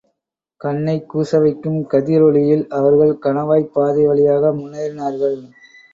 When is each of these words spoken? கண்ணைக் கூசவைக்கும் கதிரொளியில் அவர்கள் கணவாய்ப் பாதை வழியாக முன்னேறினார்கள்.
கண்ணைக் 0.61 1.05
கூசவைக்கும் 1.11 1.77
கதிரொளியில் 1.91 2.65
அவர்கள் 2.69 3.13
கணவாய்ப் 3.19 3.71
பாதை 3.73 4.05
வழியாக 4.05 4.53
முன்னேறினார்கள். 4.53 5.37